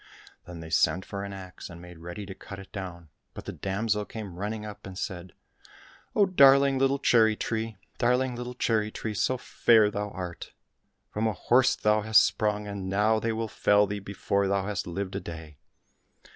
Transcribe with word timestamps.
Then 0.47 0.61
they 0.61 0.71
sent 0.71 1.05
for 1.05 1.23
an 1.23 1.31
axe 1.31 1.69
and 1.69 1.79
made 1.79 1.99
ready 1.99 2.25
to 2.25 2.33
cut 2.33 2.57
it 2.57 2.71
down, 2.71 3.09
but 3.35 3.45
the 3.45 3.51
damsel 3.51 4.03
came 4.03 4.33
running 4.39 4.65
up, 4.65 4.87
and 4.87 4.97
said," 4.97 5.33
Oh, 6.15 6.25
darling 6.25 6.79
little 6.79 6.97
cherry 6.97 7.35
tree, 7.35 7.77
darling 7.99 8.35
little 8.35 8.55
cherry 8.55 8.89
tree, 8.89 9.13
so 9.13 9.37
fair 9.37 9.91
thou 9.91 10.09
art! 10.09 10.53
From 11.11 11.27
a 11.27 11.33
horse 11.33 11.75
hast 11.75 11.83
thou 11.83 12.11
sprung, 12.13 12.65
and 12.65 12.89
now 12.89 13.19
they 13.19 13.31
will 13.31 13.47
fell 13.47 13.85
thee 13.85 13.99
before 13.99 14.47
thou 14.47 14.65
hast 14.65 14.87
lived 14.87 15.15
a 15.15 15.21
day 15.21 15.59